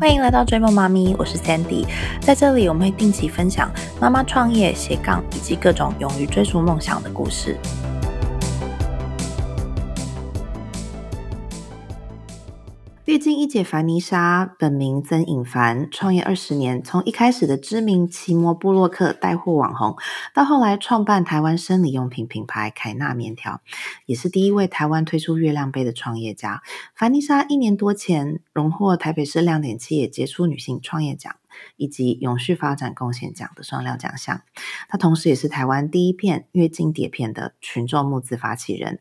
[0.00, 1.86] 欢迎来到追梦妈咪，我是 Sandy，
[2.20, 3.70] 在这里我们会定期分享
[4.00, 7.56] 妈妈创业、斜杠以及各种勇于追逐梦想的故事。
[13.34, 19.96] 一姐凡妮莎，本名曾颖凡，创业二十年，从一开始的知名奇摩布洛克带货网红，
[20.32, 23.60] 到后来创办台湾生理用品品牌凯纳棉条，
[24.06, 26.62] 也是第一位台湾推出月亮杯的创业家。
[26.94, 31.34] 凡妮莎一年多前荣获台北市亮点企业杰出女性创业奖
[31.76, 34.42] 以及永续发展贡献奖的双料奖项。
[34.88, 39.00] 她同时也是台湾第一片月经碟片的群众募资发起人。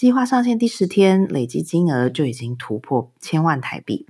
[0.00, 4.06] 计划上线第十天，累计金额就已经突破千万台币。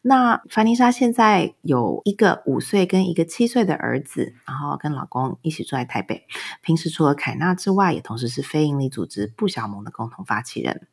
[0.00, 6.22] 那凡妮莎现在有一个五岁跟一个七岁的儿子，然后跟老公一起住在台北。
[6.62, 10.86] 平时除了凯纳之外，也同时是非营利组织不小萌的共同发起人。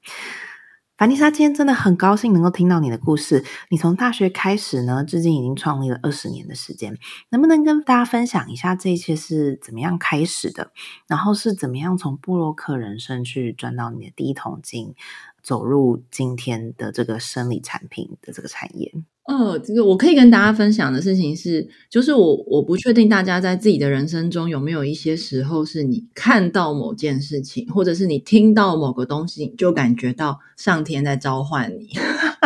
[1.02, 3.44] 凡妮莎今天真的很高兴能够听到你的故事。
[3.70, 6.96] 你从大学开始呢，至今已经创立了二十年的时间，
[7.30, 10.72] 能不能跟大家分享一下这一切是怎么样开始的？
[11.08, 14.94] 然后是怎么样从布洛克人生去赚到你的第一桶金，
[15.42, 18.94] 走入今天的这个生理产品的这个产业？
[19.32, 31.90] 哦，这个我可以跟大家分享的事情是，就是我我不确定大家在自己的人生中有没有一些时候是你看到某件事情，或者是你听到某个东西，就感觉到上天在召唤你，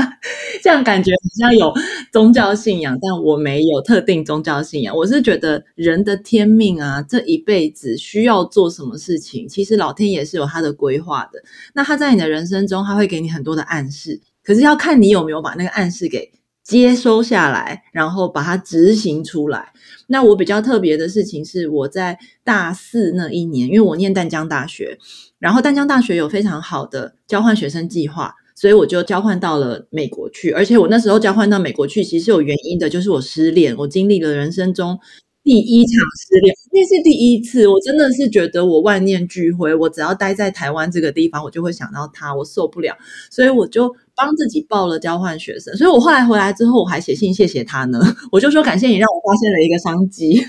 [0.62, 1.74] 这样感觉好像有
[2.12, 4.96] 宗教信仰，但我没有特定宗教信仰。
[4.96, 11.42] 我是觉得人的天命啊，这一辈子需要做什么事情，其实老天也是有他的规划的。
[11.74, 16.32] 那他在你的人生中，他会给你很多的暗示，可是要看你有没有把那个暗示给。
[16.66, 19.72] 接收下来，然后把它执行出来。
[20.08, 24.98] 那我比较特别的事情是，我在大四那一年，因为我念淡江大学，
[25.38, 30.50] 然后淡江大学有非常好的交换学生计划，所以我就交换到了美国去。
[30.52, 35.00] 而且我那时候交换到美国去，其实有原因的，就是我失恋，我经历了人生中。
[35.44, 39.76] 第一场失恋，那是第一次，我真的是觉得我万念俱灰。
[39.76, 42.98] 我只要待在台湾这个地方，我就会想到他，我受不了，
[43.30, 45.76] 所以我就帮自己报了交换学生。
[45.76, 48.00] 所以我后来回来之后，我还写信谢谢他呢，
[48.32, 50.36] 我就说感谢你让我发现了一个商机。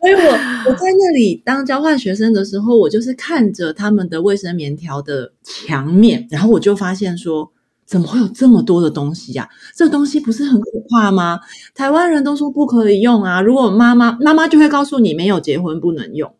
[0.00, 7.52] 所以我我在那里当交换学生的时候，我就是看着他们的卫生棉条的墙面，然后我就发现说。
[7.86, 9.48] 怎么会有这么多的东西呀？
[9.74, 11.40] 这东西不是很可怕吗？
[11.74, 13.40] 台湾人都说不可以用啊。
[13.40, 16.32] 如果妈妈妈妈就会告诉你没有结婚不能用，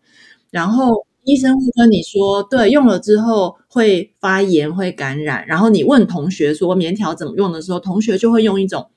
[0.53, 5.47] 然后医生会跟你说，对，用了之后会发炎会感染。
[5.47, 8.91] 然后你问同学说棉条怎么用的时候，同学就会用一种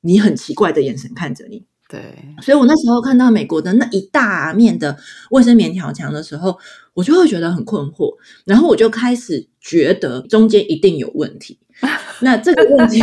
[0.00, 1.64] 你很奇怪的眼神看着你。
[1.88, 2.00] 对，
[2.40, 4.96] 所以我那时候看到美国的那一大面的
[5.30, 6.58] 卫生棉条墙的时候，
[6.94, 8.16] 我就会觉得很困惑，
[8.46, 11.58] 然后我就开始觉得中间一定有问题。
[12.20, 13.02] 那这个问题，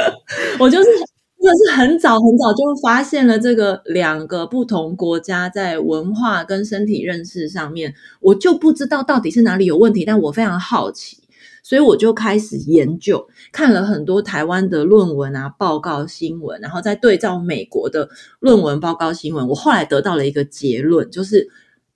[0.60, 1.05] 我就是真
[1.46, 11.18] 真的是很早很早就发现了这个两个不同国家在文化跟身体认识上面，我就不知道到底是哪里有问题，但我非常好奇，
[11.62, 18.08] 所以我就开始研究，看了很多台湾的论文啊、报告新闻，然后再对照美国的
[18.40, 21.48] 论文、报告新闻，我后来得到了一个结论，就是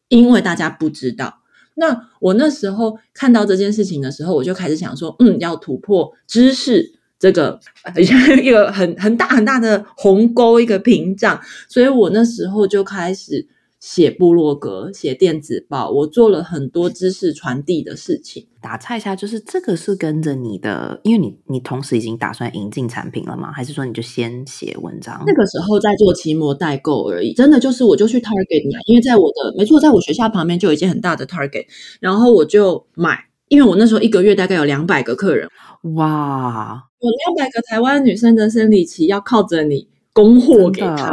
[0.07, 1.41] 因为大家不知道。
[1.75, 7.61] 那我那时候看到这件事情的时候，我就开始想说，嗯，要突破知识这个
[8.43, 13.47] 一个很很大很大的鸿沟，一个屏障，所以我那时候就开始。
[13.81, 18.47] 写部落格，写电子报，我做了很多知识传递的事情。
[18.61, 23.51] 打岔一下，就是这个是跟着你的，因为你你同时已经打算引进产品了吗？
[23.51, 25.25] 还是说你就先写文章？
[25.27, 31.65] 那个时候在做期末代购而已，真的就是我就去 Target 买，因为在我的没错，在我学校旁边就有一间很大的 Target，
[32.01, 35.49] 然后我就买，因为我那时候一个月大概有两百个客人，
[35.97, 41.13] 哇，有两百个台湾女生的生理期要靠着你供货给他。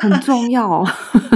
[0.00, 0.84] 很重要，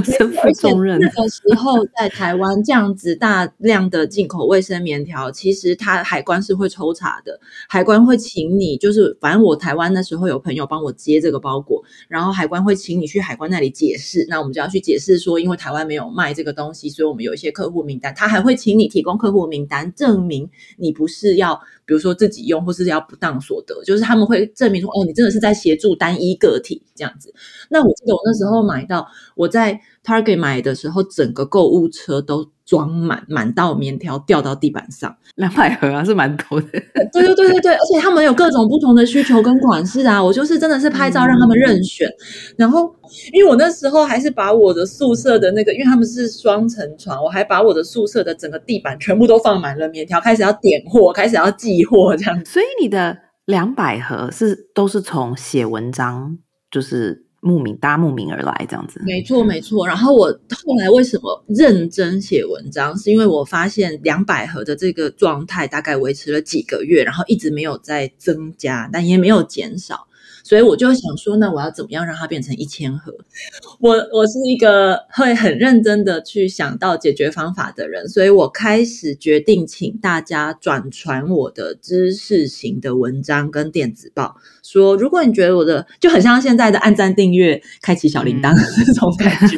[0.04, 0.98] 身负重任。
[1.00, 21.60] 那个时候在台湾这样子大量的进口卫生棉条，其实它海关是会抽查的，海关会请你，就是反正我台湾那时候有朋友帮我接这个包裹，然后海关会请你去海关那里解释，那我们就要去解释说，因为台湾没有卖这个东西，所以我们有一些客户名单，他还会请你提供客户名单，证明你不是要。
[21.84, 27.34] 比如说自己用，或是要不当所得，就是他们会证明说，哦，你真的是在协助单一个体这样子。
[27.68, 29.06] 那我记得我那时候买到，
[29.36, 32.50] 我在 Target 买的时候，整个购物车都。
[32.64, 36.68] 装满满到棉条掉到地板上，两百盒啊，是蛮多的。
[37.12, 40.22] 对对对对对，而且他们有各种不同的需求跟款式啊。
[40.22, 42.08] 我就是真的是拍照让他们任选，
[42.56, 42.94] 然后
[43.32, 52.44] 因为我那时候还是把我的宿舍的那个，因为他们是双层床，我还把我的宿舍的整个地板全部都放满了棉条，开始要点货，开始要寄货这样。
[52.46, 56.38] 所以你的两百盒是都是从写文章，
[56.70, 59.02] 就是慕名搭慕名而来这样子。
[59.04, 59.84] 没错，没错。
[59.84, 70.06] 然后我后来为什么认真写文章，是因为我发现两百盒的这个状态大概维持了几个月，然后一直没有再增加，但也没有减少。
[70.44, 73.12] 所以我就想说，那我要怎么样让它变成一千盒？
[73.78, 88.52] 我我是一个会很认真的去想到解决方法的人，所以我开始决定请大家转传我的知识型的文章跟电子报，说如果你觉得我的就很像现在的按赞、订阅、开启小铃铛
[88.84, 89.56] 这种感觉，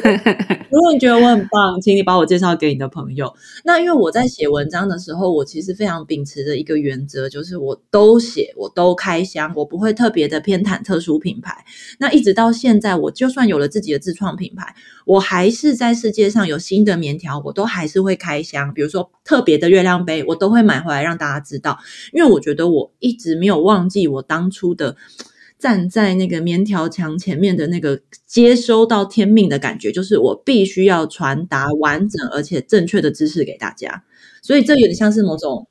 [0.69, 3.33] 如果你觉得我很棒，请你把我介绍给你的朋友。
[3.63, 10.75] 那因为我在写文章的时候，我其实非常秉持的一个原则，就是我都写，我都开箱，我不会特别的偏袒。
[10.85, 11.65] 特殊品牌，
[11.97, 14.75] 那一直到现在，我就算有了自己的自创品牌，
[15.05, 18.73] 我还是在世界上有新的棉条，我都还是会开箱。
[18.73, 21.79] 比如说特别的月亮杯，我都会买回来让大家知道，
[22.11, 24.97] 因为我觉得我一直没有忘记我当初的
[25.57, 34.03] 站在那个棉条墙前面的那个接收到天命的感觉，就是我必须要传达完整而且正确的知识给大家，
[34.41, 35.67] 所以这有点像是某种。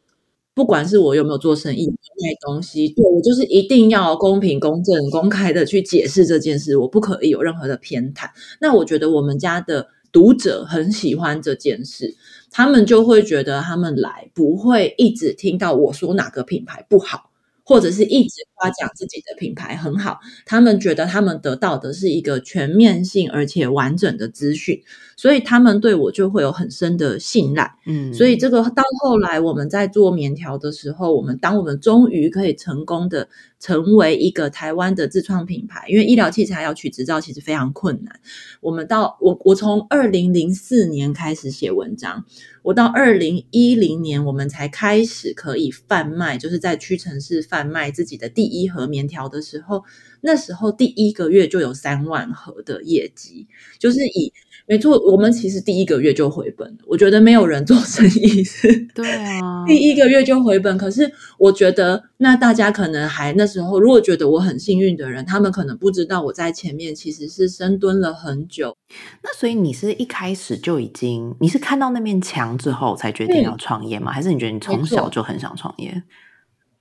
[0.54, 8.28] 不管是我有没有做生意卖东西，对我就是一定要公平、公正、公开的去解释这件事，我不可以有任何的偏袒。
[8.60, 12.14] 那我觉得我们家的读者很喜欢这件事，
[12.50, 17.30] 他们就会觉得他们来不会一直听到我说哪个品牌不好。
[17.66, 24.82] 或者是一直夸奖自己的品牌很好，他们觉得他们得到的是一个全面性而且完整的资讯，
[25.18, 27.74] 所以他们对我就会有很深的信赖。
[27.84, 33.28] 嗯，所以这个到后来我们在做棉条的时候，我们当我们终于可以成功的
[33.60, 38.18] 成为一个台湾的自创品牌，因为医疗器材要取执照其实非常困难。
[38.62, 42.24] 我们到我我从二零零四年开始写文章。
[42.62, 49.82] 我到二零一零年，我们才开始可以贩卖，就是在屈臣氏贩卖自己的第一盒棉条的时候，
[50.20, 53.46] 那时候第一个月就有三万盒的业绩，
[53.78, 54.32] 就是以。
[54.66, 56.78] 没错，我们其实第一个月就回本了。
[56.86, 60.78] 我觉得没有人做生意是，对啊， 第一个月就回本。
[60.78, 68.74] 可是我觉得，那大家可能还那时候，如果觉得我很幸运的人，他们可能不知道我在前面其实是深蹲了很久。
[69.22, 74.10] 那所以你是一开始就已经，你是看到那面墙之后才决定要创业吗？
[74.12, 76.02] 还是你觉得你从小就很想创业？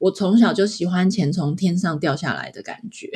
[0.03, 3.09] 我从小就喜欢钱从天上掉下来的感觉。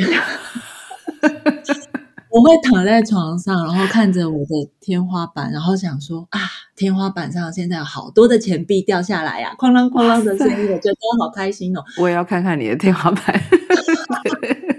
[2.29, 6.39] 我会躺在床上，然后看着我的天花板，然后想说啊，
[6.77, 11.83] 天花板上现在有好多的钱币掉下来呀，哐啷哐啷的声音，我觉得好开心哦。
[11.97, 13.21] 我也要看看你的天花板。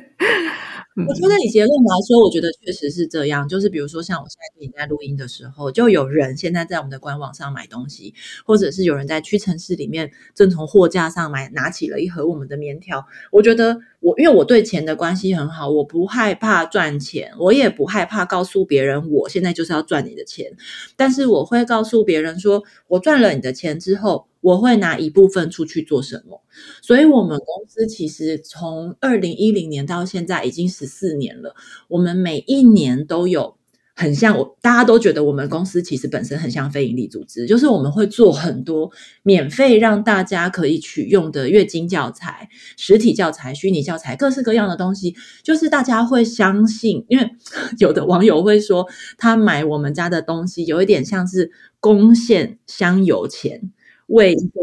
[1.06, 3.48] 我觉得以结论来说，我觉得确实是这样。
[3.48, 8.14] 就是比如说，像我现在跟你在录音的时候，就有人现在在我们的官网上买东西，
[8.44, 13.06] 或者是有人在屈臣氏里面正从货架上买拿起了一盒我们的棉条。
[13.30, 20.56] 我觉得我因为我对钱的关系很好，我不害怕赚钱，我也不害怕告诉别人我现在就是要赚你的钱。
[20.96, 24.26] 但是我会告诉别人说，我赚了你的钱之后。
[24.40, 26.40] 我会拿一部分出去做什么？
[26.80, 31.56] 所以，我们公司其实从二零一零年到现在已经十四年了。
[31.88, 33.56] 我们每一年都有
[34.00, 38.88] 很像我，大家都觉得我们公司其实本身很像非营利组织，就是我们会做很多
[39.24, 45.16] 免费让大家可以取用的月经教材、实体教材、虚拟教材，各式各样的东西。
[45.42, 47.28] 就是大家会相信，因为
[47.80, 48.86] 有的网友会说，
[49.18, 51.50] 他买我们家的东西有一点像是
[51.80, 53.72] 贡献香油钱。
[54.06, 54.60] 为一个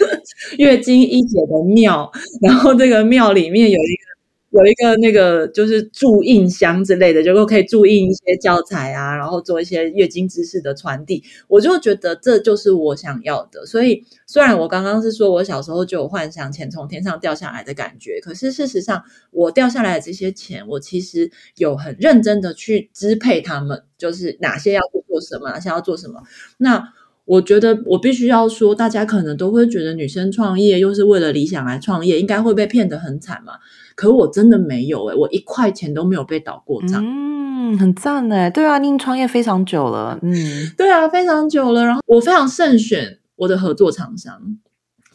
[0.58, 2.10] 月经一姐的庙，
[2.42, 4.09] 然后这个庙里面有一个
[4.50, 11.22] 有一个那个就是注印箱之类的，就可以注印一些教材啊，然后做一些月经知识的传递。
[11.46, 13.64] 我就觉得这就是我想要的。
[13.64, 26.20] 所以虽然我刚刚是说我小时候就有幻想钱从天上掉下来的感觉，可是事实上我掉下来的这些钱，我其实有很认真的去支配他们，就是哪些要做什么，哪些要做什么。
[26.58, 26.92] 那
[27.24, 33.52] 我觉得我必须要说，大家可能都会觉得女生创业又是为了理想来创业，应该会被骗得很惨嘛。
[34.00, 37.04] 可我真的没有诶，我一块钱都没有被倒过账。
[37.04, 38.48] 嗯，很赞诶。
[38.48, 40.18] 对啊，您创业非常久了。
[40.22, 40.32] 嗯，
[40.74, 41.84] 对啊，非常久了。
[41.84, 44.56] 然后我非常慎选我的合作厂商，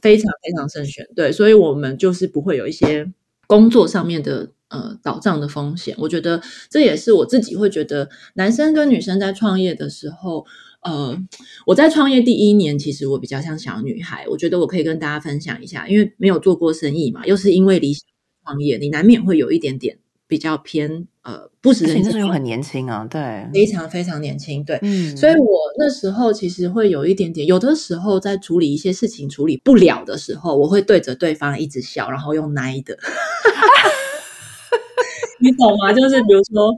[0.04, 1.04] 非常非常慎选。
[1.16, 3.12] 对，所以我们就是不会有一些
[3.48, 5.96] 工作上面的呃倒账的风险。
[5.98, 6.40] 我觉得
[6.70, 10.46] 这也是我自己会觉得，男生跟女生在创业的时候。
[10.86, 11.18] 呃，
[11.66, 14.24] 我在创业第一年，其实我比较像小女孩。
[14.30, 18.04] 我觉得我可以跟大家分享一下，因为没有做过生意嘛，又是因为理想
[18.46, 19.98] 创业，你难免会有一点点
[20.28, 24.78] 比较偏呃不食人那时很年轻啊，对，非常非常年轻，对。
[24.82, 32.98] 嗯，所以我那时候其实会有一点点，有的时候在处理一些事情处理不了的时候，我会对着对方一直笑，然后用奶的，
[35.40, 35.92] 你懂吗？
[35.94, 36.74] 就是比如说，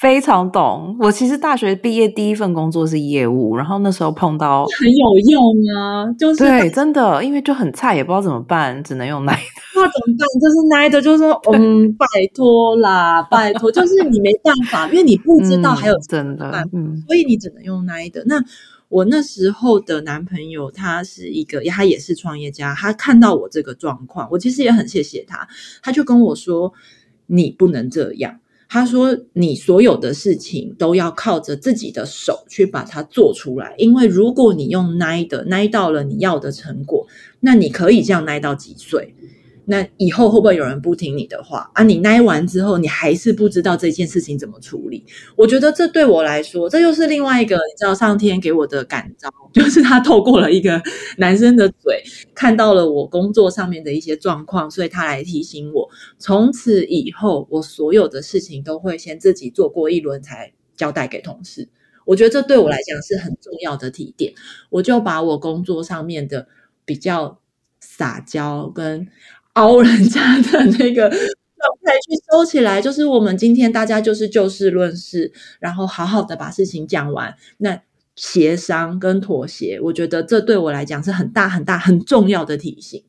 [0.00, 0.96] 非常懂。
[0.98, 9.38] 我其实大学毕业第一份工作是业务，然后那时候碰到，很有用啊，就是对，真的，因为就很菜，也不知道怎么办，只能用奶。
[9.76, 10.26] 那怎么办？
[10.40, 18.24] 就是奶的，就是说，嗯，拜托啦，拜托， 就是你没办法，因为你不知道还有嗯真的嗯所以你只能用奶的。
[18.24, 18.42] 那
[18.88, 25.46] 我那时候的男朋友，他是一个，他也是创业家，他看到我这个状况，我其实也很谢谢他，
[25.82, 26.72] 他就跟我说
[27.28, 28.40] ：“你不能这样。”
[28.72, 37.04] 他说：“你所有的事情都要靠着自己的手去把它做出来，因为如果你用奈的奈到了你要的成果，
[37.40, 39.12] 那你可以这样奈到几岁？
[39.66, 41.82] 那以后会不会有人不听你的话啊？
[41.82, 45.04] 你奶完之后，你还是不知道这件事情怎么处理？
[45.36, 50.82] 我觉得这对我来说，这又是另外一个你知道上天给我的感召， 就是他透过了一个
[51.18, 52.02] 男生的嘴，
[52.34, 55.88] 看到了我工作上面的一些状况，所以他来提醒我。
[56.18, 61.68] 从此以后，我所有的事情都会先自己做过一轮才交代给同事。
[62.06, 64.32] 我觉得这对我来讲是很重要的提点。
[64.70, 66.48] 我就把我工作上面的
[66.84, 67.38] 比较
[67.78, 69.06] 撒娇跟
[69.54, 77.34] 凹人家的那个状态去收起来，就是我们今天大家就是就事论事，然后好好的把事情讲完。
[77.58, 77.80] 那
[78.16, 83.02] 协商跟妥协，我觉得这对我来讲是很大很大很重要的提醒。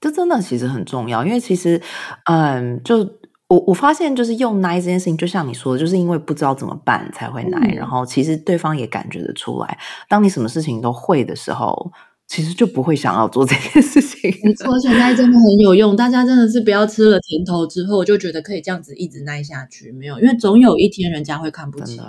[0.00, 1.80] 这真的其实很重要，因为其实，
[2.24, 2.98] 嗯，就
[3.46, 11.92] 我我发现，就是用奶这件事情，就像你说的，就是因为不知道怎么办才会奶，嗯然后其实对方也感觉得出来，当你什么事情都会的时候，
[12.32, 14.34] 其实就不会想要做这件事情。
[14.42, 22.00] 没错，而且奶真的很有用，大家真的是不要吃了甜头之后就觉得可以这样子一直耐下去，没有，因为总有一天人家会看不起。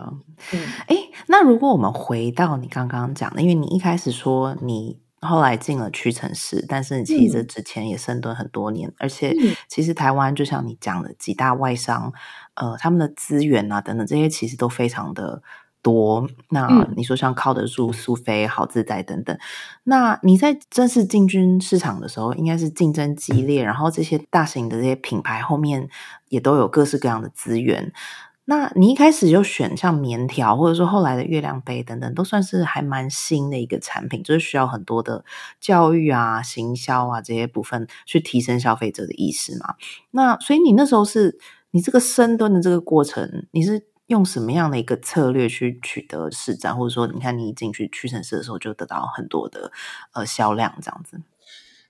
[0.53, 0.96] 嗯，哎，
[1.27, 12.13] 那如果我们回到你刚刚讲的，因为你一开始说你后来进了屈臣氏，但是其实嗯之前也深蹲很多年，而且嗯其实台湾就像你讲的几大外商，
[12.53, 15.44] 呃，他们的资源啊等等这些其实都非常的
[15.84, 16.28] 多。
[16.50, 19.38] 那嗯你说像靠得住苏菲、好自在等等，
[19.84, 25.88] 那你在正式进军市场的时候，应该是竞争激烈，然后这些大型的这些品牌后面
[26.30, 27.94] 也都有各式各样的资源。
[28.46, 35.24] 那你一开始就选像棉条，或者说后来的月亮杯等等，都算是还蛮新的一个产品，就是需要很多的
[35.62, 39.75] 教育啊、行销啊这些部分去提升消费者的意识嘛。
[40.12, 41.40] 那所以你那时候是
[41.72, 49.72] 你这个深蹲的这个过程，你是用什么样的一个策略去取得市占，或者说你看你一进去屈臣氏的时候就得到很多的
[50.13, 51.20] 呃销量这样子？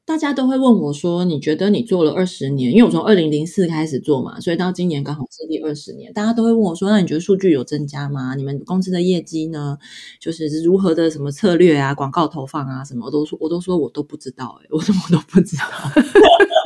[0.06, 2.74] 大家都会问我说：“你觉得你做了二十年？
[2.74, 6.12] 因为我从二零零四开始做嘛，所以到今年刚好是第二十年。
[6.12, 8.36] 大家都会问我说：‘那你觉得数据有增加吗？
[8.36, 9.78] 你们公司的业绩呢？
[10.20, 15.64] 就是如何的什么策略啊、广告投放啊什么？’我都说，我都说我都不知道、欸，我什么都不知道。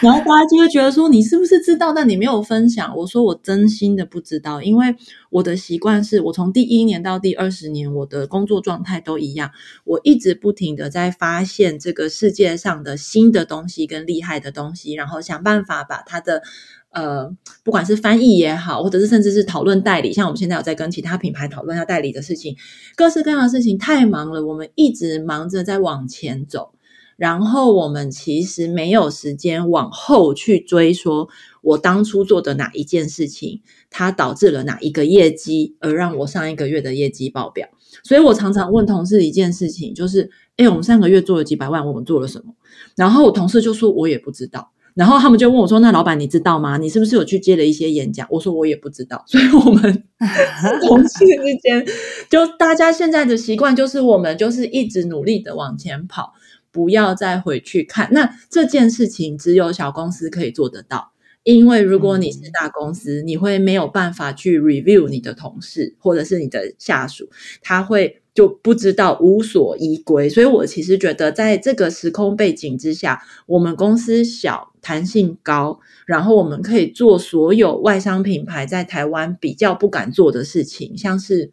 [0.00, 2.96] 然后大家就会觉得说你是不是知道，但你没有分享。
[2.96, 4.94] 我说我真心的不知道，因为
[5.30, 9.50] 我的习惯是我从第一年到第二十年，我的工作状态都一样，
[9.84, 16.42] 我一直不停的在发现这个世界上的新的东西跟厉害的东西，然后想办法把它的。
[16.90, 17.28] 呃，
[17.64, 22.54] 不管是翻译也好，或者是甚至是讨论代理，像我们现在有在跟其他品牌讨论要代理的事情，
[22.94, 26.73] 各式各样的事情太忙了，我们一直忙着在往前走。
[27.16, 31.28] 然后我们其实没有时间往后去追，说
[31.62, 37.68] 我当初做的哪一件事情，它导致了哪一个业绩，而让我上一个月的业绩爆表。
[38.02, 42.54] 所以我常常问同事一件事情，就是：哎，我们上个月做了几百万，我们做了什么？
[42.96, 44.72] 然后我同事就说，我也不知道。
[44.94, 46.78] 然后他们就问我说：“那老板你知道吗？
[46.78, 49.82] 你是不是有去接了一些演讲？”我说：“我也不知道。”所以我们
[50.86, 51.84] 同事之间，
[52.30, 56.32] 就大家现在的习惯就是，我们就是一直努力的往前跑。
[56.74, 61.12] 不要再回去看，那这件事情只有小公司可以做得到，
[61.44, 67.30] 因为如果你是大公司，你会没有办法去 review 你的同事或者是你的下属，
[67.62, 70.28] 他会就不知道无所依归。
[70.28, 81.52] 所以我其实觉得，在这个时空背景之下，我们公司小、弹性高，然后我们可以做所有外商品牌在台湾比较不敢做的事情，像是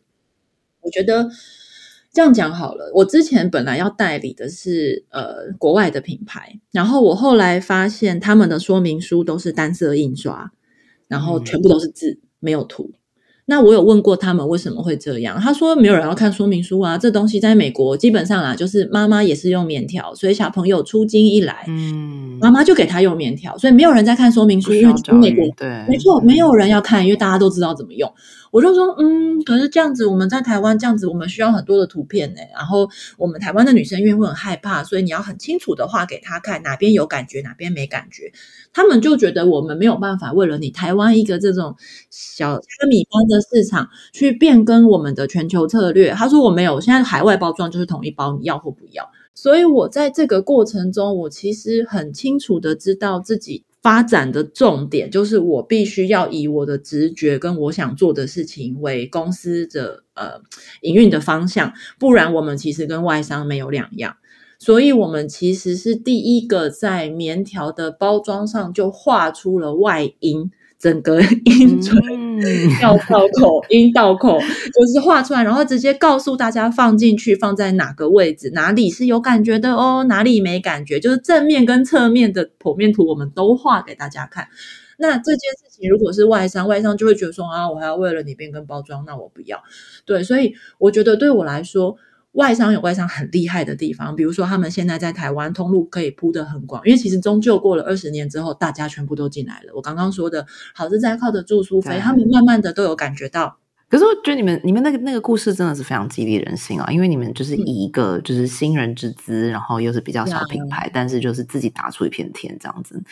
[0.81, 1.29] 我觉得。
[2.13, 10.51] 这样讲好了，我之前本来要代理的是呃国外的品牌，然后我后来发现他们的说明书都是单色印刷，
[11.07, 12.91] 然后全部都是字，没有图。
[13.45, 28.09] 那我有问过他们为什么会这样，他说没有人要看说明书啊，这东西在美国基本上啊，就是妈妈也是用棉条，所以小朋友出京一来，嗯，妈妈就给他用棉条，所以没有人在看说明书，因为教美国对，没错，没有人要看，因为大家都知道怎么用。
[28.51, 32.41] 我就说，嗯，可是这样子，我们在台湾这样子，我们需要很多的图片呢。
[32.53, 38.31] 然后我们台湾的女生因为会很害怕，所以你要很清楚的画给她看，哪边有感觉，哪边没感觉。
[38.73, 41.75] 他们就觉得我们没有办法为了你台湾一个这种
[42.09, 46.11] 小虾米般的市场去变更我们的全球策略。
[46.11, 49.09] 他说我没有，现在海外包装就是统一包，你要或不要。
[49.33, 53.63] 所以我在这个过程中，我其实很清楚的知道自己。
[53.81, 60.41] 发展的重点就是我必须要以我的直觉跟我想做的事情为公司的呃
[60.81, 64.17] 营运的方向，不然我们其实跟外商没有两样。
[64.59, 70.51] 所以，我们其实是第一个在棉条的包装上就画出了外因。
[70.81, 71.95] 整个音准、
[72.81, 84.47] 要道口、音到口，就是画出来，然后直接告诉大家放进去，放在哪个位置，哪里是有感觉的哦，哪里没感觉，就是正面跟侧面的剖面图，我们都画给大家看。
[84.97, 89.61] 那这件事情如果是外商，外商就会觉得说啊，我还要为了你变更包装，那我不要。
[90.05, 91.95] 对，所以我觉得对我来说。
[92.33, 99.73] 外商有外商很厉害的地方，比如说他们现在在台湾通路可以铺得很广，因为其实终究过了二十年之后，大家全部都进来了。
[99.75, 103.57] 我刚刚说的好是在靠着住宿费，他们慢慢的都有感觉到。
[103.89, 113.03] 可是我觉得你们你们那个那个故事真的是非常激励人心啊，因为你们就是以一个就是新人之资，然后又是比较小品牌，但是就是自己打出一片天这样子。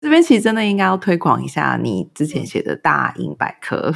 [0.00, 3.92] 这边其实真的应该要推广一下你之前写的大英百科。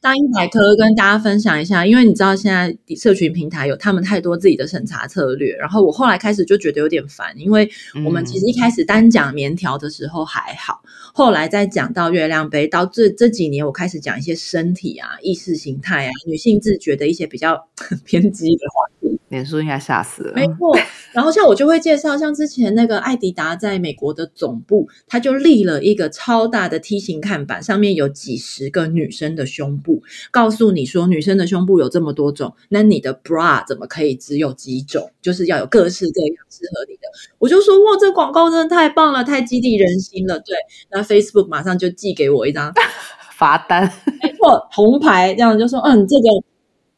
[0.00, 7.68] 大英百科跟大家分享一下，因为你知道现在社群平台有他们太多自己的审查策略，然后我后来开始就觉得有点烦，因为
[8.04, 10.80] 我们其实一开始单讲棉条的时候还好，
[11.14, 17.68] 后来再讲到月亮杯，到这这几年我开始讲一些身体啊、意识形态啊、女性自觉的一些比较
[18.04, 18.95] 偏激的话题，
[19.28, 20.32] 脸书应该吓死了。
[20.34, 20.76] 没错，
[21.12, 29.76] 然后像我就会介绍，像之前那个艾迪达在美国的总部，他就立了一个超大的梯形看板，上面有几十个女生的胸。
[29.78, 35.10] 部告诉你说，女生的胸部有这么多种，那你的 bra 怎么可以只有几种？
[35.20, 37.02] 就是要有各式各样适合你的。
[37.38, 40.38] 我就说，哇，这广告真的太棒了，太激励人心了。
[40.40, 40.56] 对，
[40.90, 42.72] 那 Facebook 马上就寄给我一张
[43.36, 43.92] 罚单，
[44.22, 46.28] 没错，红牌，这样就说，嗯，这个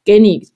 [0.04, 0.46] 给你。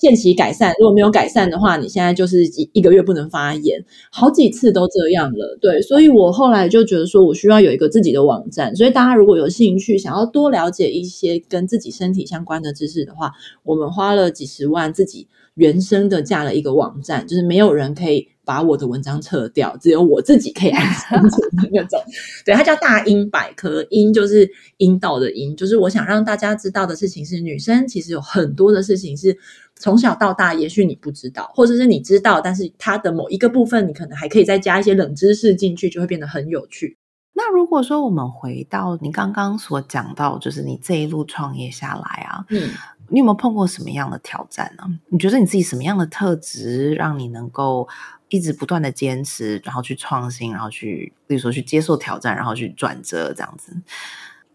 [0.00, 5.58] 限期改善，如果没有改善的话，你现在就是一一个月不能发言，好几次都这样了。
[5.60, 8.74] 对，所以我后来就觉得说，我需要有一个自己的网站。
[8.74, 13.30] 所以大家如果有兴趣，想要多了解一些跟自己身体相关的知识的话，
[13.62, 22.00] 我们花了几十万自己原生的架了一个网站，就是没有人可以把我的文章撤掉，只有我自己可以安存的那种。
[22.44, 29.38] 对，它叫大英百科，英就是阴道的阴，就是我想让大家知道的事情是，女生其实有很多的事情是。
[29.76, 36.98] 从小到大，也许你不知道，或者是你知道，但是它的某一个部分，你可能还可以再加一些冷知识进去，就会变得很有趣。
[37.32, 42.68] 那如果说我们回到你刚刚所讲到，就是你这一路创业下来啊，嗯，
[43.10, 44.84] 你有没有碰过什么样的挑战呢？
[45.08, 47.86] 你觉得你自己什么样的特质，让你能够
[48.28, 53.76] 一直不断的坚持，然后去创新，然后去，比如说去接受挑战，然后去转折这样子？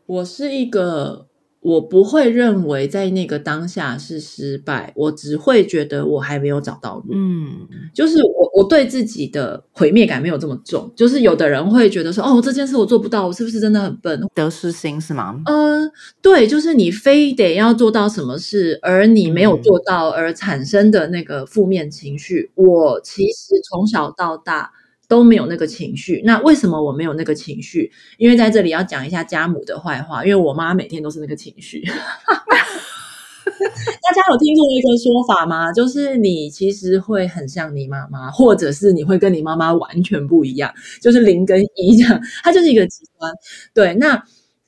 [0.08, 1.28] 我是一个。
[1.66, 7.16] 我不会认为在那个当下是失败，我只会觉得我还没有找到路。
[7.16, 10.92] 嗯，就是我我对自己的毁灭感没有这么重。
[10.96, 14.22] 就是有的人会觉得说，哦，这件事我做不到，我是不是真的很笨？
[14.36, 15.42] 得失心是吗？
[15.48, 22.52] 嗯，对，就是你非得要做到什么事，而你没有做到而产生的那个负面情绪。
[22.54, 24.72] 我其实从小到大。
[25.08, 27.92] 都没有那个情绪，那为什么我没有那个情绪？
[28.18, 31.84] 因为在这里要讲一下家母的坏话，因为我妈每天都是那个情绪。
[33.46, 35.72] 大家有听过一个说法吗？
[35.72, 43.32] 就是你其实会很像你妈妈，或者是你会跟你妈妈完全不一样，就是零跟一这样，它就是一个极端。
[43.74, 44.22] 对，那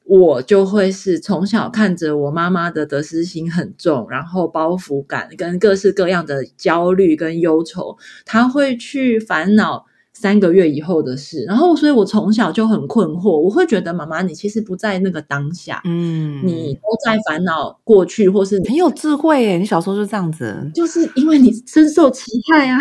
[0.05, 9.86] 我就会是从小看着我妈妈的得失心很重，然后包袱感跟各式各样的焦虑跟忧愁，她会去烦恼。
[10.19, 22.79] 三个月以后的事，然后所以我从小就很困惑，我会觉得妈妈你其实不在那个当下，嗯，你都在烦恼过去，或是很有智慧耶，你小时候就这样子，就是因为你深受其害啊。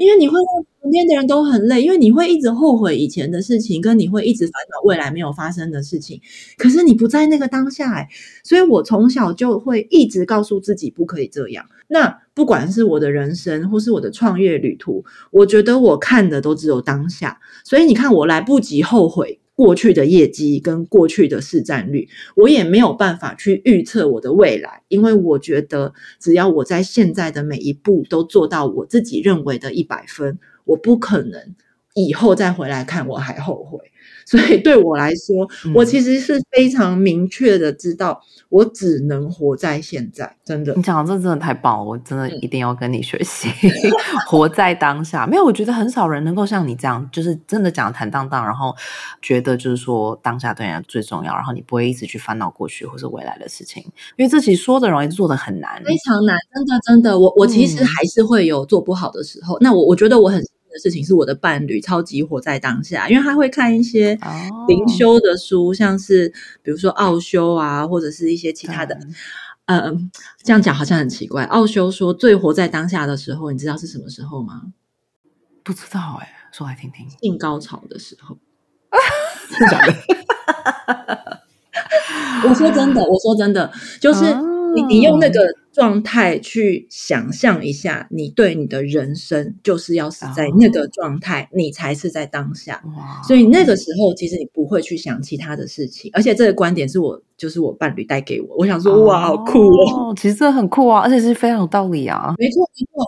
[0.06, 6.20] 因为你会让旁边的人都很累，因为你会一直后悔以前的事情，跟你会一直烦恼未来没有发生的事情。
[6.56, 8.06] 可是你不在那个当下，
[8.44, 11.66] 所以我从小就会一直告诉自己不可以这样。
[11.88, 17.40] 那不管是我的人生或是我的创业旅途，我觉得我看的都只有当下。
[17.64, 31.54] 所以你看，我来不及后悔过去的业绩跟过去的市占率，我也没有办法去预测我的未来，因为我觉得只要我在现在的每一步都做到我自己认为的一百分，我不可能
[31.94, 33.78] 以后再回来看我还后悔。
[34.26, 40.36] 所以对我来说，我其实是非常明确的知道，我只能活在现在。
[40.44, 43.48] 真的，你讲的这真的太棒了，我真的一定要跟你学习，
[44.26, 45.26] 活在当下。
[45.26, 48.74] 没有，我觉得很少人能够像你这样，就是真的讲坦荡荡，然后
[49.22, 53.82] 觉得就是说当下对人最重要，然后你不会一直去烦恼过去或是未来的事情，
[54.16, 56.36] 因为这其实说的容易，做的很难，非常难。
[56.52, 59.56] 真的，真的，我我其实还是会有做不好的时候。
[59.60, 60.44] 那我我觉得我很。
[60.78, 64.18] 事情是我的伴侣超级活在当下，因为他会看一些
[64.68, 66.28] 灵修的书，像是
[66.62, 68.98] 比如说奥修啊，或者是一些其他的。
[69.66, 70.10] 嗯，
[70.44, 71.44] 这样讲好像很奇怪。
[71.44, 74.62] 奥修说最活在当下的时候，你知道是什么时候吗？
[75.64, 77.08] 不知道哎，说来听听。
[77.20, 78.38] 性高潮的时候。
[79.58, 79.94] 真的？
[82.48, 84.24] 我说真的，我说真的，就是
[84.74, 85.40] 你你用那个。
[85.76, 92.82] 状态去想象一下，你对你的人生就是要死在那个状态，你才是在当下。
[93.28, 96.10] 所以那个时候，其实你不会去想其他的事情。
[96.14, 98.56] 而且这个观点是我，就是我伴侣带给我。
[98.56, 100.14] 我想说，哇，好酷哦！
[100.16, 102.34] 其实这很酷啊，而且是非常有道理啊。
[102.38, 103.04] 没错，没错。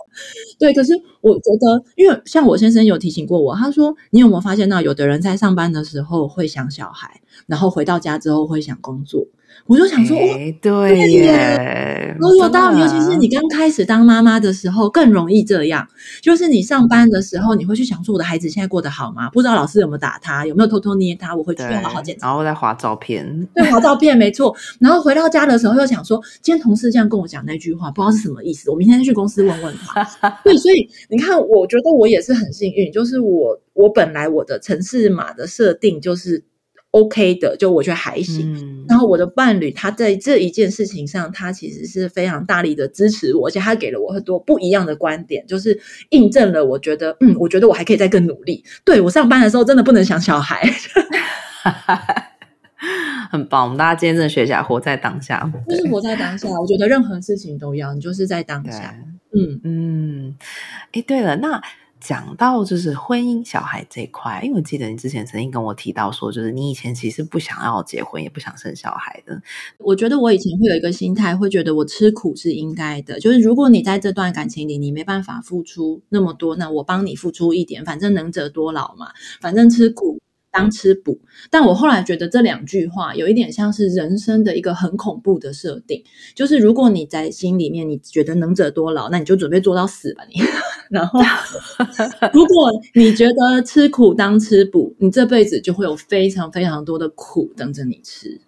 [0.59, 9.25] 对，可是我觉得，因为像我先生有提醒过我，他说，你有没有发现到，有的人在上班的时候会想小孩，然后回到家之后会想工作。
[9.65, 10.17] 我就想说，
[10.61, 12.79] 对耶，如有道理。
[12.79, 15.87] 尤其是你刚开始当妈妈的时候，更容易这样。
[16.21, 19.29] 就是你上班的时候，你会去想说，我的孩子现在过得好吗？
[19.29, 21.35] 不知道老师有没有打他，有没有偷偷捏他？
[21.35, 23.47] 我会去好好检查，然后再划照片。
[23.53, 24.55] 对，划照片没错。
[24.79, 28.71] 然后回到家的时候，又想说，今天同事这样跟我讲那句话，不知道是什么意思。
[28.71, 30.03] 我明天去公司问问他。
[30.43, 36.43] 对，所以你看，我觉得我也是很幸运，就是我我本来我的城市码的设定就是。
[36.91, 38.85] OK 的，就我觉得还行。
[38.87, 48.63] 然后我的伴侣他在这一件事情上，他其实是非常大力的支持我，而且他给了我很多不一样的观点，就是印证了我觉得，嗯，我觉得我还可以再更努力。
[48.83, 50.67] 对我上班的时候真的不能想小孩，
[53.29, 53.65] 很棒。
[53.65, 56.49] 我们大家今天真的学起来，活在当下，就是活在当下。
[56.49, 58.95] 我觉得任何事情都要，你就是在当下。
[59.35, 60.35] 嗯嗯。
[60.93, 61.61] 哎，对了，那。
[61.99, 69.41] 讲到就是婚姻小孩这一块，因为我记得你之前曾经跟我提到说，就是你以前其实不想要结婚，也不想生小孩的。
[69.79, 73.19] 我觉得我以前会有一个心态，会觉得我吃苦是应该的。
[73.19, 79.07] 就是如果你在这段感情里，你没办法付出那么多，那我帮你付出一点，反正能者多劳嘛，
[79.41, 80.19] 反正吃苦。
[80.51, 86.03] 当吃补，但我后来觉得这两句话有一点像是人生的一个很恐怖的设定，
[86.35, 90.41] 就是如果你在心里面你觉得能者多劳，那你就准备做到死吧你。
[90.89, 91.19] 然后，
[92.33, 98.41] 如果你觉得吃苦当吃补，你这辈子就会有非常非常多的苦等着你吃。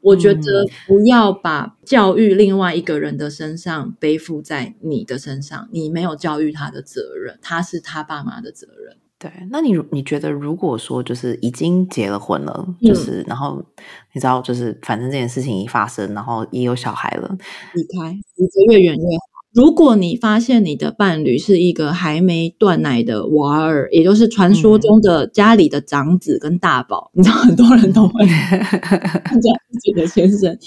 [0.00, 8.96] 我觉得不要把教育另外一个人的身上背负在你的身上，你没有教育他的责任，他是他爸妈的责任。
[9.22, 13.64] 对，那你你觉得，如果说就是已经结了婚了，就是然后
[14.12, 17.28] 你知道，就是反正这件事情一发生，然后也有小孩了，
[17.72, 19.22] 离开离得越远越好。
[19.54, 30.58] 如果你发现你的伴侣是一个还没断奶的娃儿，也就是传说中的家里的长子跟大宝，你知道很多人都会 这样自己的先生。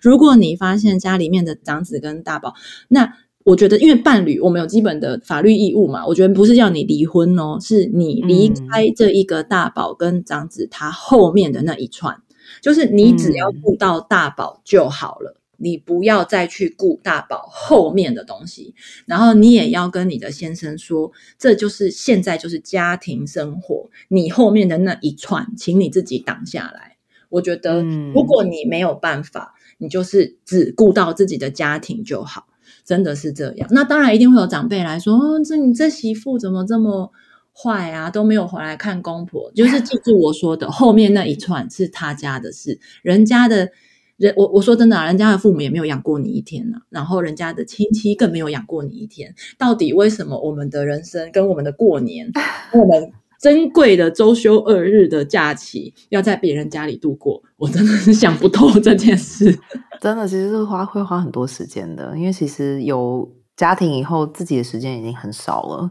[0.00, 2.54] 如果你发现家里面的长子跟大宝，
[2.88, 3.14] 那
[3.46, 6.04] 我觉得，因为伴侣，我们有基本的法律义务嘛。
[6.04, 12.20] 我觉得不是要你离婚哦，是你离开这一个大宝跟长子他后面的那一串，
[12.60, 18.74] 就是你只要顾到大宝就好了，你不要再去顾大宝后面的东西。
[19.06, 26.96] 然后你也要跟你的先生说，这就是现在就是家庭生活，你后面的那一串，请你自己挡下来。
[27.28, 32.48] 我觉得，如果你没有办法，你就是只顾到自己的家庭就好。
[32.86, 37.10] 真的是这样，那当然一定会有长辈来说：“哦，这你这媳妇怎么这么
[37.52, 38.08] 坏啊？
[38.08, 43.68] 都没有回来看公婆。”就是记住我说的，后面那一串是他家的事，人家的
[44.16, 49.34] 人，我我说真的，人家的父母也没有养过你一天呢，然后人家的亲戚更没有养过你一天。
[49.58, 52.30] 到底为什么我们的人生跟我们的过年，
[52.72, 53.12] 我们？
[53.40, 59.58] 珍贵的周休二日的假期要在别人家里度过，我真的是想不透这件事。
[60.00, 65.90] 真的，其实是花会花很多时间的，因为其实有家庭以后，自己的时间已经很少了。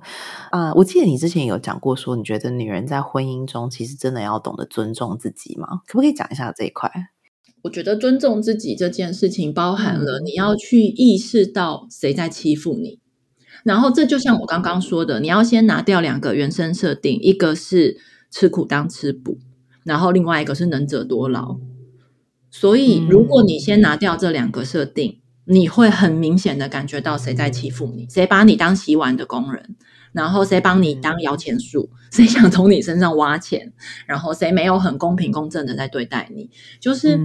[0.51, 5.81] 啊，我记得你之前有讲过，说你觉得女人在婚姻中其实真的要懂得尊重自己吗？
[5.87, 6.91] 可不可以讲一下这一块？
[7.63, 12.99] 我觉得尊重自己这件事情，包含了你要去意识到谁在欺负你。
[13.65, 17.97] 然后这就像我刚刚说的，你要先拿掉两个原生设定，一个是
[18.29, 19.39] 吃苦当吃补，
[19.83, 21.57] 然后另外一个是能者多劳。
[22.51, 29.75] 所以，如果你先拿掉这两个设定，你会很明显的感觉到谁在欺负你，谁把你当洗碗的工人，
[30.11, 33.73] 然后谁帮你当摇钱树，谁想从你身上挖钱，
[34.05, 36.51] 然后谁没有很公平公正的在对待你。
[36.79, 37.19] 就是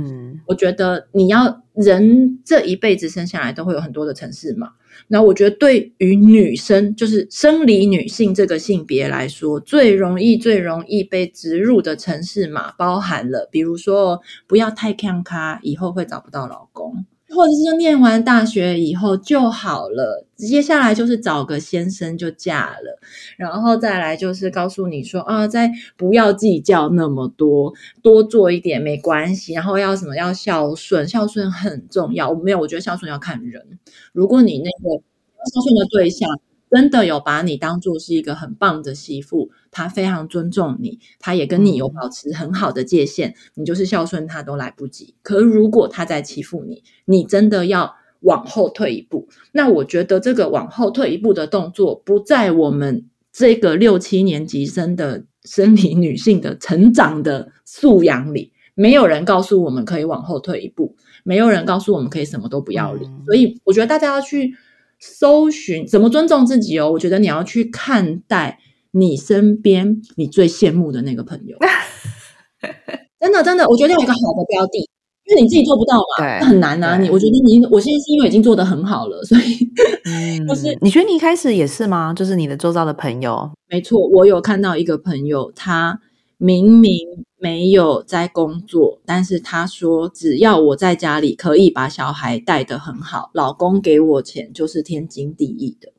[0.46, 4.70] 我觉得你要人这一辈子生下来都会有很多的城市嘛。
[5.08, 17.04] 那我觉得对于女生，就是生理女性这个性别来说，最容易、最容易被植入的城市码，包含了，比如说不要太看咖，以后会找不到老公。
[17.34, 22.98] 或者是说念完大学以后就好了，接下来就是找个先生就嫁了，
[23.36, 32.30] 然后再来就是告诉你说啊，再不要计较那么多，多做一点没关系，然后要什么要孝顺，孝顺很重要。
[32.30, 33.78] 我没有，我觉得孝顺要看人，
[34.12, 35.02] 如果你那个
[35.54, 36.28] 孝顺的对象。
[36.70, 45.14] 真的有把你当做是一个很棒的媳妇，他非常尊重你，他也跟你有保持很好的界限，你就是孝顺他都来不及。
[45.22, 49.28] 可如果他在欺负你，你真的要往后退一步。
[49.50, 63.04] 那我觉得这个往后退一步的动作，不在我们这个六七年级生的生理女性的成长的素养里，没有人告诉我们可以往后退一步，没有人告诉我们可以什么都不要理。
[63.26, 64.54] 所以我觉得大家要去。
[65.00, 66.92] 搜寻怎么尊重自己哦？
[66.92, 68.58] 我觉得你要去看待
[68.92, 71.56] 你身边你最羡慕的那个朋友，
[73.18, 74.78] 真的真的，我觉得有一个好的标的，
[75.24, 76.98] 因为你自己做不到嘛，很难啊。
[76.98, 79.70] 你我觉得你，我现在是因为已经做的很好了，所以
[80.46, 82.12] 就是你觉得你一开始也是吗？
[82.14, 86.00] 就是你的周遭的朋友，没错，我有看到一个朋友，他
[86.36, 87.24] 明明。
[87.40, 95.92] 没有在工作，但是他说只要我在家里可以把小孩带得很好，老公给我钱就是天经地义的。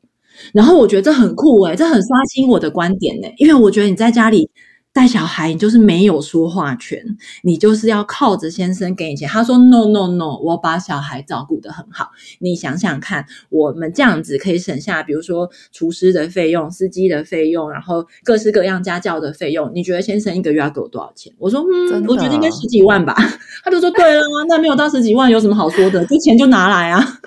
[0.52, 4.48] 然后我觉得这很酷诶，这很刷新我的观点呢，因为我觉得你在家里。
[4.94, 7.02] 带小孩，你就是没有说话权，
[7.44, 9.26] 你就是要靠着先生给你钱。
[9.26, 12.10] 他说：“No No No，我把小孩照顾得很好。
[12.40, 19.70] 你想想看，我们这样子可以省下，比如说厨师的费用、司机的费用，然后各式各样家教的费用。
[19.74, 23.16] 你觉得先生一个月要给我多少钱？”我说：“嗯，我觉得应该十几万吧。
[23.64, 26.04] ”他就说：“对了，那没有到十几万有什么好说的？
[26.04, 27.02] 这钱就拿来啊。”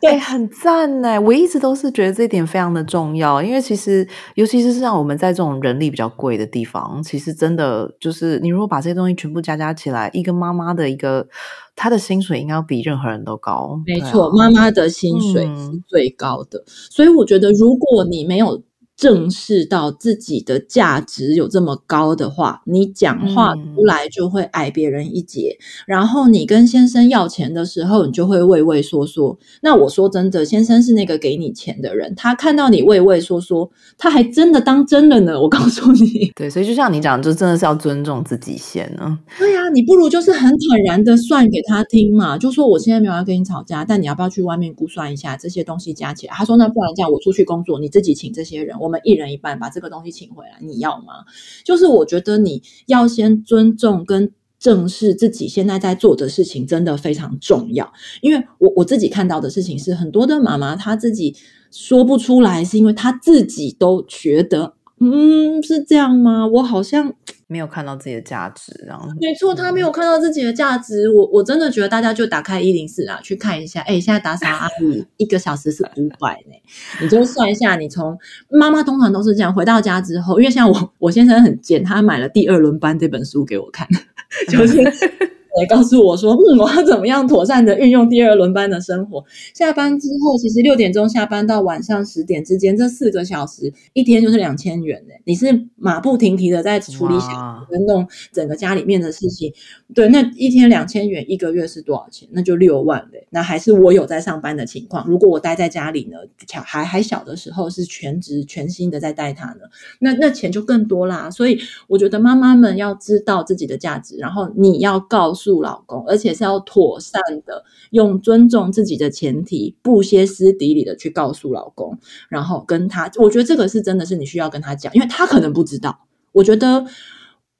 [0.00, 1.20] 对，很赞呢。
[1.20, 11.26] 我一直都是觉得这一点非常的重要，因为其实，尤其是像我们在这种人力比较贵的地方，其实真的就是你如果把这些东西全部加加起来，一个妈妈的一个
[11.74, 13.80] 她的薪水应该要比任何人都高。
[13.86, 18.62] 没错，妈妈的薪水是最高的，所以我觉得如果你没有。
[18.98, 25.56] 正视到自己的价值有这么高的话，你讲话出来就会矮别人一截。
[25.86, 29.38] 然后你跟先生要钱的时候，你就会畏畏缩缩。
[29.62, 35.40] 那我说真的，先生是那个给你钱的人，他看到你畏畏缩缩，他还真的当真了呢。
[35.40, 39.16] 我告诉你， 对，所以就像你讲，就真的是要尊重自己先呢。
[39.38, 46.34] 对呀，你不如就是很坦然的算给他听嘛，就说我现在没有要跟你吵架，但你要不要去外面估算一下这些东西加起来？
[46.34, 48.87] 他说那不然这样，我出去工作，你自己请这些人我。
[48.88, 51.26] 我们一人一半把这个东西请回来，你要吗？
[51.62, 57.92] 就是我觉得你要先尊重跟正视自己现在在做的事情，真的非常重要。
[58.22, 61.36] 因为我我自己看到的事情是，很多的妈妈她自己
[61.70, 66.46] 说不出来，是因为她自己都觉得，嗯，是这样吗？
[66.46, 67.14] 我好像。
[67.50, 71.10] 没有看到自己的价值，然后没错，他没有看到自己的价值。
[71.10, 73.80] 我我真的觉得大家就打开一零四啊，去看一下。
[73.86, 76.52] 哎，现在打扫阿 姨一个小时是五百呢，
[77.00, 77.76] 你就算一下。
[77.76, 78.18] 你从
[78.50, 83.88] 妈妈通常都是这样，回到家之后，因为像我我先生很贱，他买了《第二轮班》这本书给我看，
[84.52, 84.76] 就是。
[85.58, 89.24] 来告诉我说，嗯，我要怎么样妥善的运用第二轮班的生活？
[89.54, 95.14] 下班之后，其实六点钟下班到晚上十点之间，这四个小时一天就是两千元呢。
[95.24, 99.52] 你是马不停蹄的在处理小跟弄整个家里面的事情，
[99.92, 102.28] 对，那一天两千元，一个月是多少钱？
[102.30, 103.26] 那就六万嘞。
[103.30, 105.04] 那还是我有在上班的情况。
[105.08, 109.62] 如果我待在家里呢，小孩还小的时候是全职全心的在带他呢，
[109.98, 111.28] 那那钱就更多啦。
[111.28, 115.47] 所以我觉得妈妈们要知道自己的价值，然后你要告诉。
[115.48, 126.06] 助老公，而且是要妥善的用尊重自己的前提，不歇斯底里的去告诉老公，然后跟他，我觉得这个是真的是你需要跟他讲，因为他可能不知道。
[126.32, 126.84] 我觉得。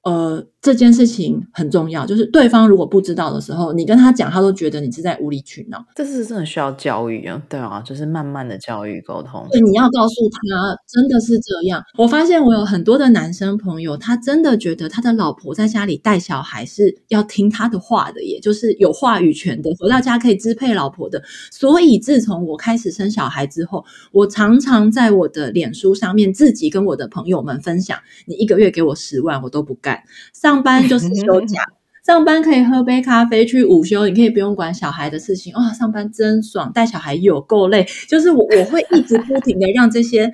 [0.02, 5.84] 呃，这件事情很重要，就是对方如果不知道的时候，你跟他讲，他都觉得你是在无理取闹。
[5.94, 9.46] 这是真的需要教育啊，对啊，就是慢慢的教育沟通。
[9.52, 11.80] 对，你要告诉他，真的是这样。
[11.96, 21.22] 我发现我有很多的男生朋友，他真的觉得他的老婆在家里带小孩是要听他的话的，也就是有话语权的，回到家可以支配老婆的。
[21.52, 30.02] 所以自从我开始生小孩之后，我常常在我的脸书上面自己跟我的朋友们分享，你一个月给我十万，我都不干。
[30.48, 31.60] 三上班就是休假，
[32.06, 35.52] 上班可以喝杯咖啡，去午休，你可以不用管小孩的事情。
[35.52, 37.86] 哇，上班真爽，带小孩有够累。
[38.08, 40.32] 就是我我会一直不停的让这些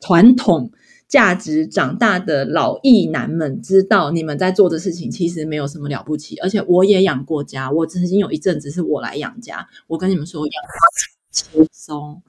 [0.00, 0.70] 传统。
[1.08, 9.68] 价值长大的老艺男们知道，你们在做的事情其实没有什么了不起，而且我也养过家，我曾经有一阵子是我来养家。
[9.88, 12.22] 我跟你们说，养家轻松，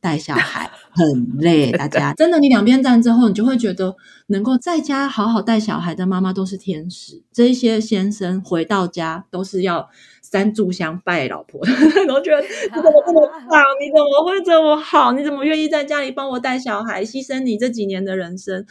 [0.00, 7.22] 带小孩 很累，大家真的，你两边站之后，你就会觉得能够在家好好带小孩的妈妈都是天使。
[7.32, 9.88] 这些先生回到家都是要。
[10.20, 11.58] 三炷香拜老婆，
[12.06, 13.62] 都觉得你怎么这么棒？
[13.80, 15.12] 你怎么会这么好？
[15.12, 18.66] 你怎么愿意在家里帮我带小孩，牺牲你这几年的人生？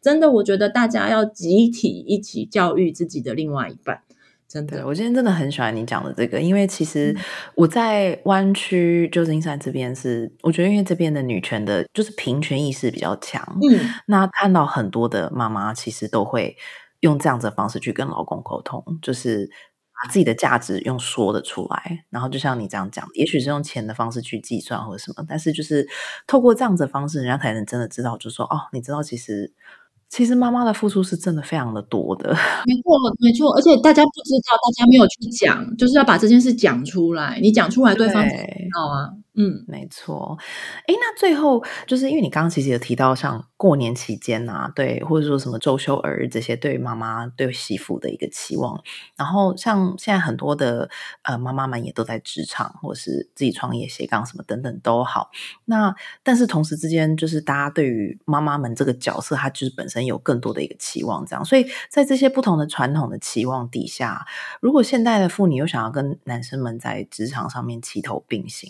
[0.00, 4.00] 真的，我觉得大家要集体一起教育自己的另外一半。
[4.52, 7.16] 真的，我今天真的很喜欢你讲的这个，因为其实
[7.54, 13.42] 我在湾区旧金山这边是，我觉得因为这边的女权的，就是平权意识比较强。
[13.62, 16.56] 嗯，那看到很多的妈妈其实都会
[17.00, 19.48] 用这样子的方式去跟老公沟通，就是。
[20.04, 25.88] 把自己的价值用说的出来，然后就像你这样讲，也许是用钱的方式去计算或者什么，但是就是
[26.26, 29.52] 透过这样子的方式，人家才能真的知道，就说哦，你知道其实。
[30.12, 32.28] 其实妈妈的付出是真的非常的多的，
[32.66, 37.40] 没错没错，而且大家不知道，大家没有去讲，就是要把这件事讲出来。
[37.40, 38.36] 你讲出来，对方知
[38.74, 39.08] 道啊。
[39.34, 40.36] 嗯，没错。
[40.86, 48.78] 哎，那最后就是因为你刚刚其实有提到，像过年期间啊，对，或者说什么周休二日这些，对妈妈对媳妇的一个期望。
[49.16, 50.90] 然后像现在很多的
[51.22, 55.30] 呃妈妈们也都在职场，或是自己创业斜杠什么等等都好。
[55.64, 60.02] 那但是同时之间，就是大家对于妈妈们这个角色，她就是本身。
[60.02, 64.26] 有更多的一个期望，这样，所以在这些不同的传统的期望底下，
[64.60, 68.68] 如果现代的妇女又想要跟男生们在职场上面齐头并行，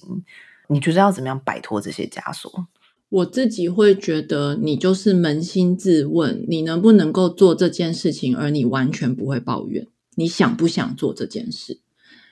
[0.73, 2.67] 你觉得要怎么样摆脱这些枷锁？
[3.09, 11.81] 我自己会觉得，你就是扪心自问，你能不能够做这件事情，而你完全不会抱怨，你想不想做这件事？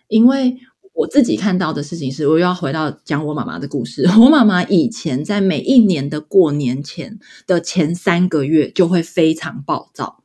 [0.09, 0.59] 因为。
[0.93, 4.05] 我自己看到的事情是，我又要回到讲我妈妈的故事。
[4.21, 10.20] 我妈妈以前在每一年的过年前的前三个月就会非常暴躁，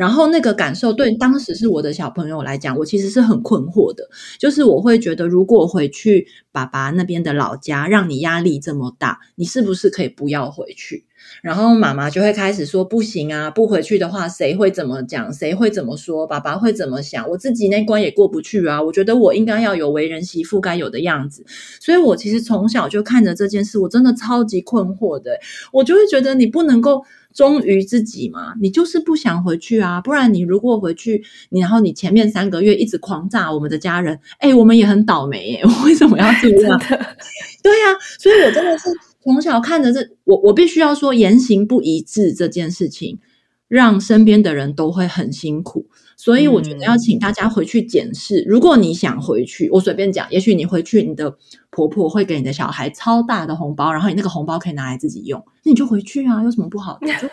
[0.00, 4.08] 然后那个感受对当时是我的小朋友来讲，我其实是很困惑的。
[4.38, 11.04] 就是我会觉得，如果回去爸爸那边的老家，让你压力这么大，你是不是可以不要回去？
[11.42, 15.30] 然后妈妈就会开始说：“不行啊，不回去的话，谁会怎么讲？
[15.30, 16.26] 谁会怎么说？
[16.26, 17.28] 爸爸会怎么想？
[17.28, 18.82] 我自己那关也过不去啊！
[18.82, 21.44] 我觉得我应该要有为人媳妇该有的样子。
[21.78, 25.38] 所以，我其实从小就看着这件事，我真的超级困惑的。
[25.72, 28.54] 我就会觉得，你不能够忠于自己嘛？
[28.60, 30.00] 你就是不想回去啊？
[30.00, 35.60] 不然，你如果回去，你然后你前面三个月一直狂炸我们的家人，哎，我们也很倒霉耶！
[35.66, 36.78] 我为什么要这样？
[37.62, 38.88] 对呀，所以我真的是。
[39.22, 43.18] 从小看着这，我我必须要说言行不一致这件事情，
[43.68, 45.89] 让身边的人都会很辛苦。
[46.20, 51.34] 所以我觉得要请大家回去检视，如果你想回去，我随便讲，也许你回去，你的
[51.70, 56.98] 婆婆会给你的小孩超大的红包，然后你那个红包可以拿来自己用，那你就回去啊，有什么不好？
[57.18, 57.26] 就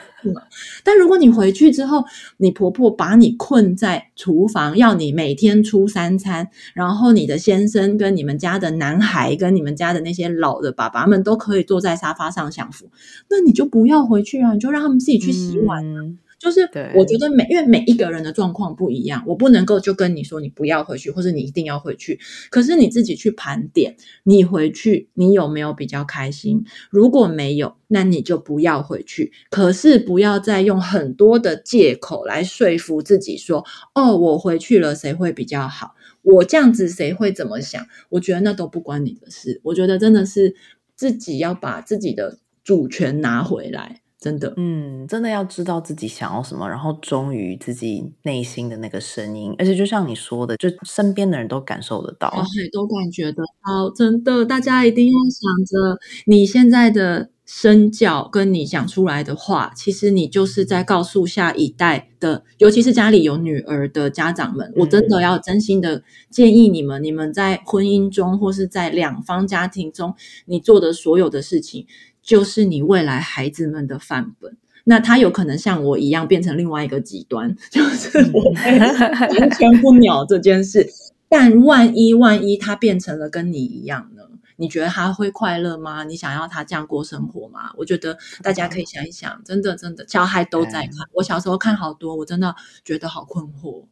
[0.85, 2.01] 但如果你回去之后，
[2.37, 12.89] 你婆婆把你困在厨房，要你每天出三餐，然后你的先生跟你们家的男孩跟你们家的那些老的爸爸们都可以坐在沙发上享福，
[13.29, 16.17] 那你就不要回去啊，你就让他们自己去洗碗。
[16.39, 16.61] 就是
[16.93, 22.19] 我觉得每因为每一个人的状况不一样，我不能够就跟你说你不要回去，或者你一定要回去。
[22.51, 26.63] 可是你自己去盘点，你回去你有没有比较开心？
[26.91, 29.31] 如果没有，那你就不要回去。
[29.49, 35.95] 可是不要再用很多的借口来说服自己说：“哦，我回去了，谁会比较好？
[36.21, 39.59] 我这样子谁会怎么想？”我觉得那都不关你的事。
[39.63, 40.55] 我觉得真的是
[40.95, 44.01] 自己要把自己的主权拿回来。
[44.19, 52.29] 真的，嗯，真的要知道自己想要什么，然后忠于自己内心的那个声音，而且就像你说的，就身边的人都感受得到，
[52.73, 53.89] 都感觉得到。
[53.95, 66.01] 真的，大家一定要想着，你现在的身教跟你讲出来的话，其实你就是在告诉下一代的，尤其是家里有女儿的家长们，我真的要真心的
[66.31, 71.85] 建议你们，你们在婚姻中或是在两方家庭中，你做的所有的事情。
[72.27, 80.85] 就是你未来孩子们的范本，那他有可能像我一样变成另外一个极端， 就是我完全不鸟这件事。
[81.29, 84.23] 但万一万一他变成了跟你一样呢？
[84.57, 86.03] 你觉得他会快乐吗？
[86.03, 87.71] 你想要他这样过生活吗？
[87.77, 90.91] 我觉得大家可以想一想，真的真的，小孩都在看。
[91.13, 92.53] 我小时候看好多，我真的
[92.83, 93.85] 觉得好困惑。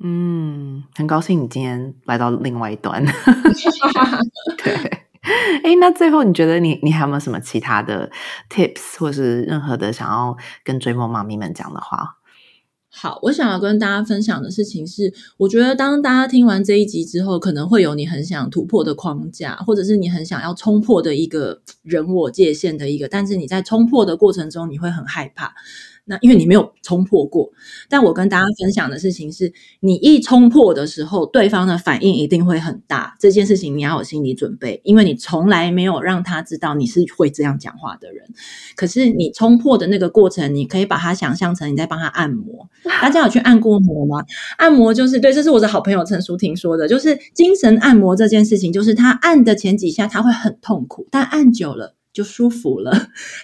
[0.00, 3.02] 嗯，很高兴你今天来到另外一端。
[4.62, 5.07] 对。
[5.64, 8.10] 哎，那最后你觉得你你还有没有什么其他的
[8.50, 12.16] tips，或是任何的想要跟追梦妈咪们讲的话？
[12.90, 25.54] 好，我想要跟大家分享的事情是，我觉得当大家听完这一集之后，可能会有你很想突破的框架，或者是你很想要冲破的一个 人我界限的一个，但是你在冲破的过程中，你会很害怕。
[26.08, 27.50] 那因为你没有冲破过，
[27.88, 33.14] 但我跟大家分享的事情是，你一冲破的时候，对方的反应一定会很大。
[33.20, 38.24] 这件事情你要有心理准备，因为你从来没有让他知道你是会这样讲话的人。
[38.74, 42.68] 可是你冲破的那个过程，你可以把它想象成你在帮他按摩。
[43.02, 44.24] 大家有去按过摩吗？
[44.56, 51.97] 按摩就是对，这是我的好朋友陈淑婷说的，就是精神按摩这件事情，就是他按的前几下他会很痛苦，但按久了。
[52.18, 52.90] 就舒服了，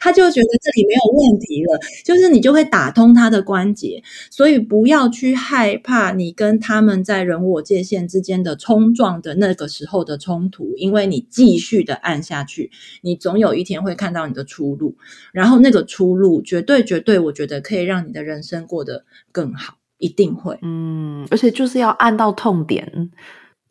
[0.00, 4.02] 他就觉得这里没有问题了，就是你就会打通他的关节，
[4.32, 12.72] 所以不要去害怕你跟他们在人我界限之间的冲撞的那个时候的冲突，因为你继续的按下去，
[13.02, 14.96] 你总有一天会看到你的出路，
[15.32, 23.12] 然后那个出路绝对绝对，我觉得可以让你的人生过得更好，一定会，嗯，而且就是要按到痛点。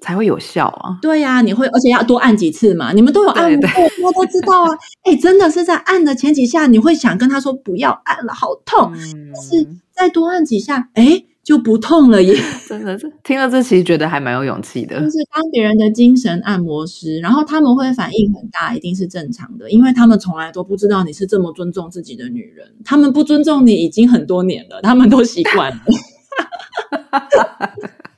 [0.03, 0.99] 才会有效啊！
[1.01, 2.91] 对呀，你会，而且要多按几次嘛。
[2.91, 3.69] 你们都有按过，
[4.03, 4.69] 我都知道啊。
[5.07, 8.91] 哎，真的是在按的前几下，你会想跟他说不要按了，好痛。
[8.93, 12.35] 但是再多按几下，哎，就不痛了耶。
[12.67, 14.99] 真的是听了这，其实觉得还蛮有勇气的。
[14.99, 22.67] 就是当别人的精神按摩师，然后他们会反应很大，一定是正常的，因为他们从来都不知道你是这么尊重自己的女人。
[22.83, 25.79] 他们不尊重你已经很多年了，他们都习惯了。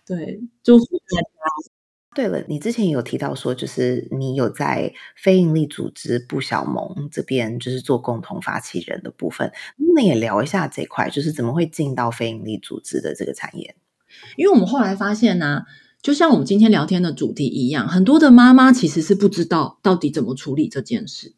[0.08, 1.75] 对，祝福大家。
[2.16, 9.52] 对了，你之前有提到说，就是你有在非营利组织不小盟这边，就是做共同发起人的部分，
[9.96, 13.76] 那也聊一下这块，就是怎么会进到非营利组织的这个产业？
[14.38, 15.64] 因为我们后来发现呢，
[16.02, 21.34] 就像我们今天聊天的主题一样，很多的妈妈其实是不知道到底怎么处理这件事。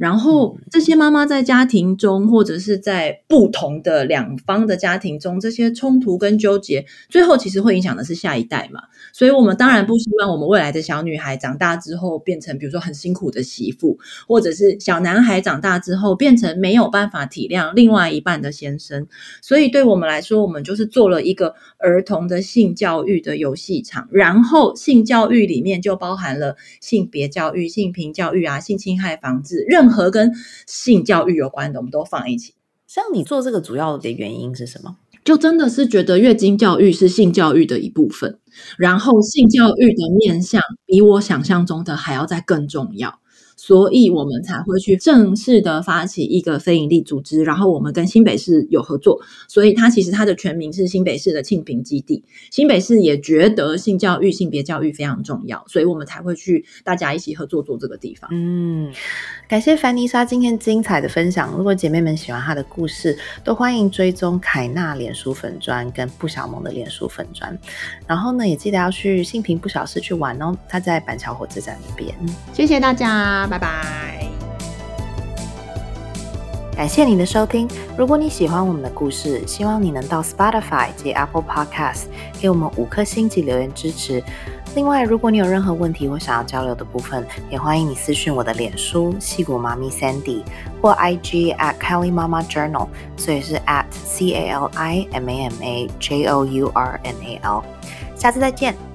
[0.00, 8.80] 然后这些妈妈在家庭中，或者是在不同的两方的家庭中，这些冲突跟纠结，最后其实会影响的是下一代嘛。
[9.12, 19.06] 所以，我们当然不希望我们未来的小女孩长大之后变成，比如说很辛苦的媳妇，或者是小男孩长大之后变成没有办法体谅另外一半的先生。
[19.42, 30.32] 所以，对我们来说，我们就是做了一个儿童的性教育的游戏场，然后性教育里面就包含了性别教育、性平教育啊、性侵害防治，任何跟
[30.66, 32.54] 性教育有关的，我们都放一起。
[32.86, 34.96] 像你做这个主要的原因是什么？
[35.22, 38.38] 就真的是觉得月经教育是性教育的一部分，
[38.78, 43.19] 然后性教育的面向比我想象中的还要再更重要。
[43.62, 52.24] 所以我们才会去正式的发起一个非营利组织，然后我们跟新北市有合作，所以它其实它的全名是新北市的庆平基地。
[52.50, 58.30] 新北市也觉得性教育、性别教育非常重要，所以我们才会去大家一起合作做这个地方。
[58.32, 58.90] 嗯，
[59.46, 61.54] 感谢凡妮莎今天精彩的分享。
[61.54, 67.56] 如果姐妹们喜欢她的故事，都欢迎追踪凯纳脸书粉砖跟不小萌的脸书粉砖。
[68.06, 72.14] 然后呢，也记得要去性平不小市去玩哦，他在板桥火车站那边。
[72.54, 73.49] 谢谢大家。
[73.50, 74.28] 拜拜！
[76.76, 77.68] 感谢你的收听。
[77.98, 82.04] 如果你喜欢我们的故事，希望你能到 Spotify 及 Apple Podcast
[82.40, 84.22] 给我们五颗星及留言支持。
[84.74, 90.42] 另外，如果你有任何问题或想要交流的部分，也欢迎你私讯我的脸书戏骨妈咪 Sandy
[90.80, 92.86] 或 IG at Kelly Mama Journal，
[93.16, 97.40] 所以是 at C A L I M A M A J O U R N A
[97.42, 97.64] L。
[98.14, 98.89] 下次再见。